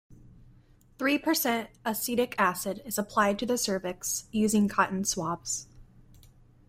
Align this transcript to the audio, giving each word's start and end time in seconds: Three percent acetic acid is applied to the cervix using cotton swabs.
Three 0.97 1.19
percent 1.19 1.69
acetic 1.85 2.33
acid 2.39 2.81
is 2.85 2.97
applied 2.97 3.37
to 3.37 3.45
the 3.45 3.55
cervix 3.55 4.25
using 4.31 4.67
cotton 4.67 5.05
swabs. 5.05 5.67